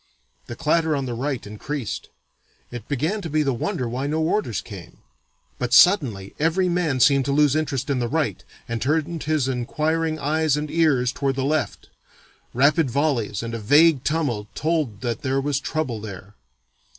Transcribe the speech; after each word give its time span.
The 0.47 0.55
clatter 0.55 0.95
on 0.95 1.05
the 1.05 1.13
right 1.13 1.45
increased. 1.45 2.09
It 2.71 2.87
began 2.87 3.21
to 3.21 3.29
be 3.29 3.43
the 3.43 3.53
wonder 3.53 3.87
why 3.87 4.07
no 4.07 4.19
orders 4.19 4.59
came. 4.59 4.97
But 5.59 5.73
suddenly 5.75 6.33
every 6.39 6.67
man 6.67 6.99
seemed 6.99 7.25
to 7.25 7.31
lose 7.31 7.55
interest 7.55 7.87
in 7.87 7.99
the 7.99 8.07
right, 8.07 8.43
and 8.67 8.81
turned 8.81 9.21
his 9.21 9.47
inquiring 9.47 10.17
eyes 10.17 10.57
and 10.57 10.71
ears 10.71 11.11
toward 11.11 11.35
the 11.35 11.43
left. 11.45 11.89
Rapid 12.51 12.89
volleys 12.89 13.43
and 13.43 13.53
a 13.53 13.59
vague 13.59 14.03
tumult 14.03 14.47
told 14.55 15.01
that 15.01 15.21
there 15.21 15.39
was 15.39 15.59
trouble 15.59 16.01
there. 16.01 16.33